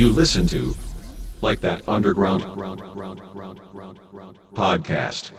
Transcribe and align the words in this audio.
You 0.00 0.08
listen 0.08 0.46
to 0.46 0.74
like 1.42 1.60
that 1.60 1.86
underground 1.86 2.42
podcast. 4.54 5.30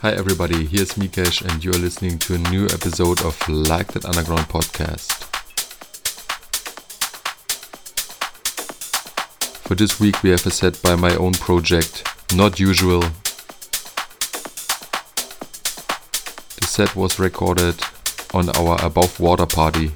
Hi 0.00 0.10
everybody, 0.10 0.66
here's 0.66 0.94
Mikesh 0.94 1.48
and 1.48 1.64
you're 1.64 1.74
listening 1.74 2.18
to 2.18 2.34
a 2.34 2.38
new 2.38 2.64
episode 2.64 3.20
of 3.24 3.38
Like 3.48 3.92
That 3.92 4.04
Underground 4.04 4.48
podcast. 4.48 5.12
For 9.62 9.76
this 9.76 10.00
week 10.00 10.24
we 10.24 10.30
have 10.30 10.44
a 10.44 10.50
set 10.50 10.82
by 10.82 10.96
my 10.96 11.14
own 11.14 11.34
project, 11.34 12.04
Not 12.34 12.58
Usual. 12.58 13.02
The 16.58 16.66
set 16.66 16.96
was 16.96 17.20
recorded 17.20 17.80
on 18.34 18.48
our 18.56 18.82
Above 18.84 19.20
Water 19.20 19.46
party. 19.46 19.92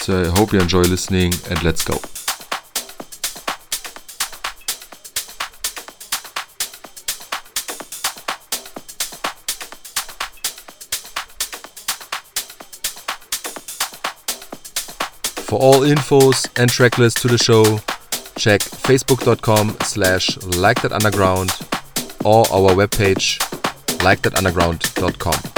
So 0.00 0.22
I 0.24 0.28
hope 0.28 0.52
you 0.52 0.60
enjoy 0.60 0.82
listening 0.82 1.34
and 1.50 1.62
let's 1.62 1.84
go. 1.84 1.96
For 15.44 15.58
all 15.58 15.80
infos 15.80 16.46
and 16.60 16.70
tracklist 16.70 17.20
to 17.22 17.28
the 17.28 17.38
show, 17.38 17.78
check 18.36 18.60
facebook.com 18.60 19.76
slash 19.82 20.36
like 20.42 20.82
that 20.82 20.92
underground 20.92 21.50
or 22.24 22.46
our 22.52 22.74
webpage 22.74 23.47
likethatunderground.com. 24.00 25.57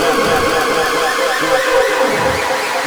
Thank 0.00 0.22
you. 2.72 2.77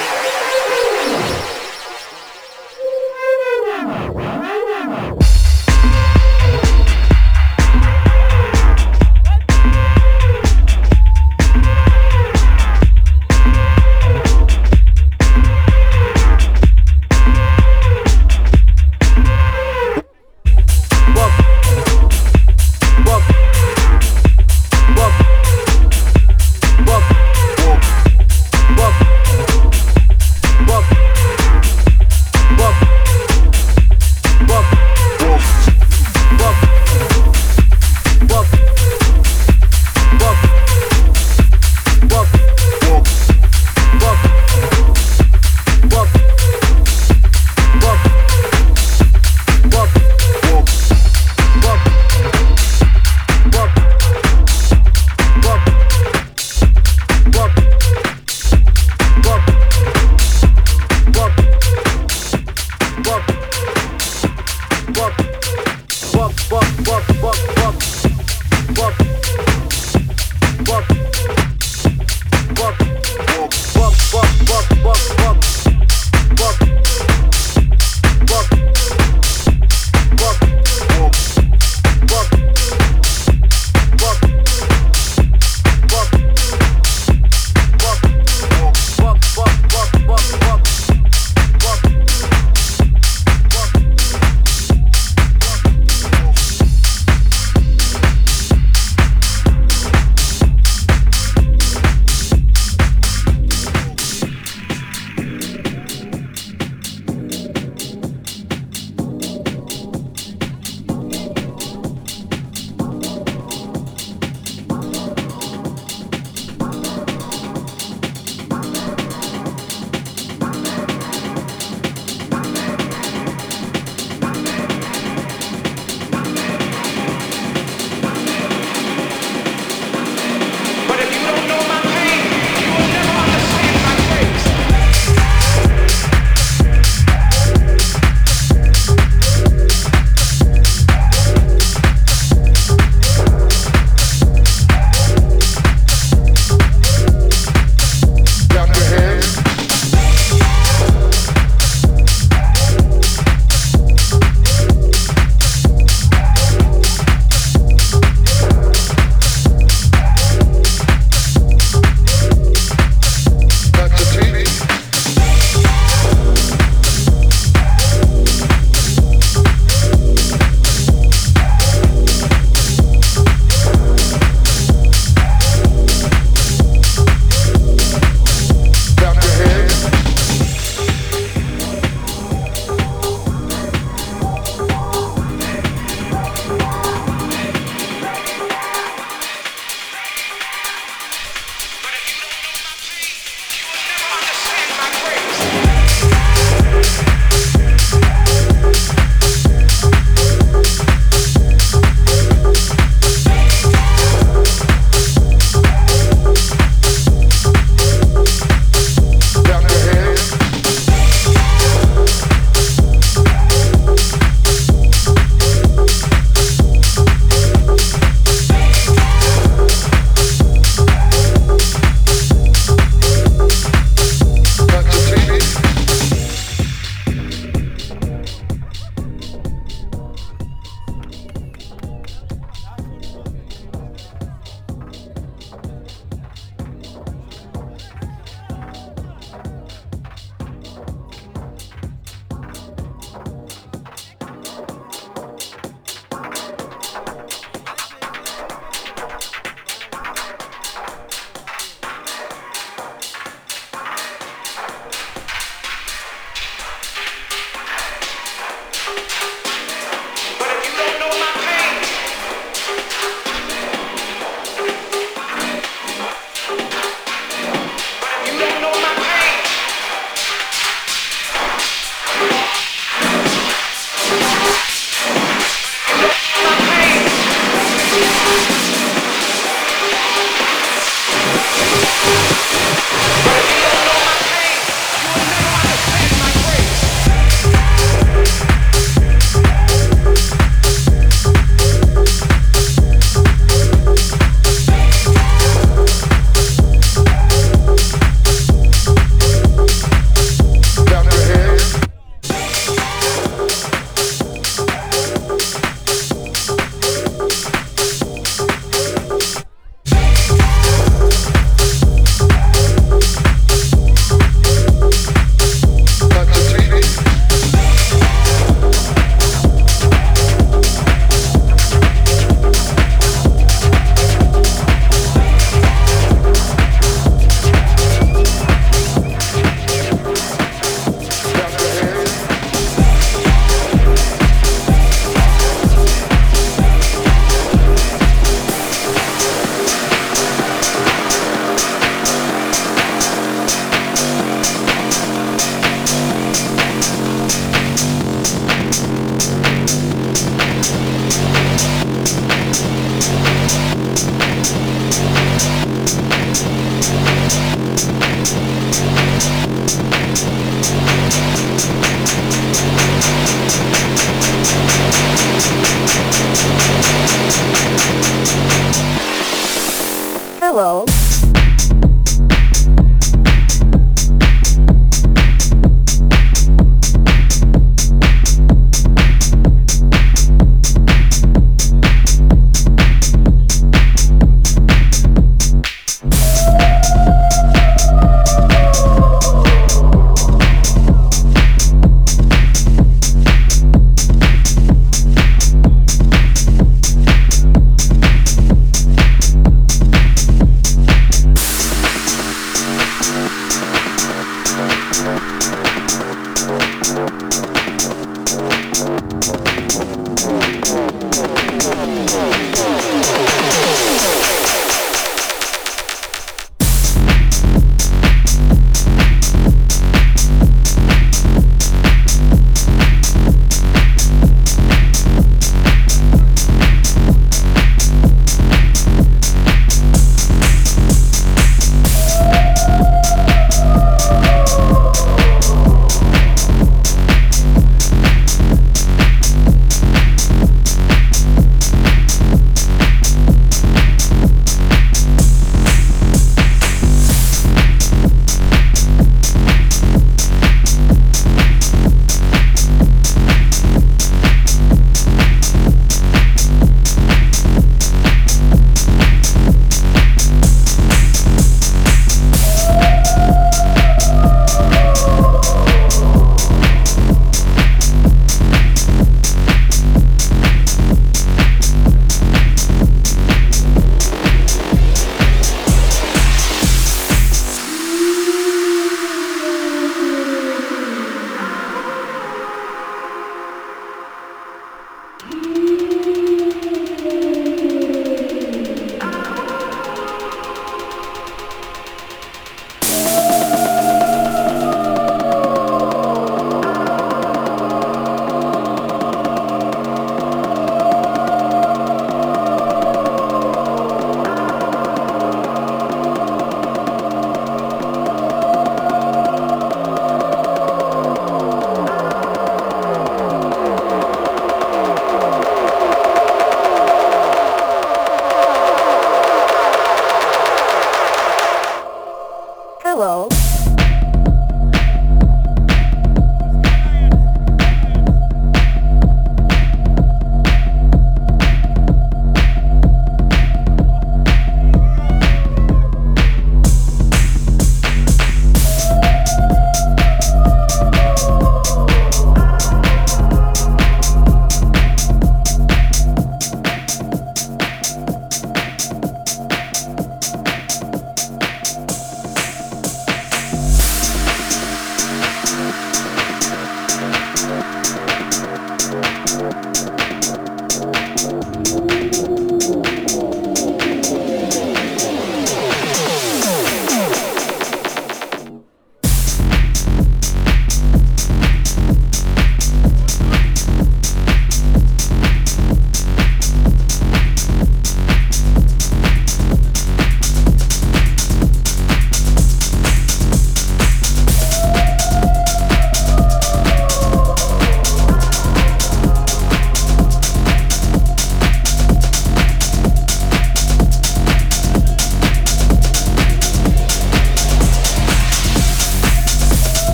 follow. 523.02 523.41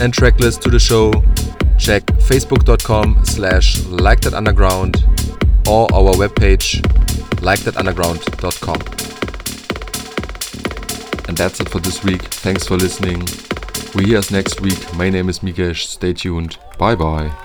And 0.00 0.12
tracklist 0.12 0.60
to 0.60 0.70
the 0.70 0.78
show, 0.78 1.12
check 1.78 2.04
facebook.com 2.28 3.24
slash 3.24 3.84
like 3.86 4.20
that 4.20 4.34
underground 4.34 5.04
or 5.68 5.92
our 5.94 6.12
webpage 6.14 6.82
likethatunderground.com. 7.44 8.80
And 11.28 11.36
that's 11.36 11.60
it 11.60 11.68
for 11.68 11.80
this 11.80 12.02
week. 12.04 12.22
Thanks 12.22 12.66
for 12.66 12.76
listening. 12.76 13.26
We 13.94 14.06
hear 14.06 14.18
us 14.18 14.30
next 14.30 14.60
week. 14.60 14.94
My 14.94 15.10
name 15.10 15.28
is 15.28 15.40
Mikesh. 15.40 15.86
Stay 15.86 16.12
tuned. 16.12 16.58
Bye 16.78 16.94
bye. 16.94 17.43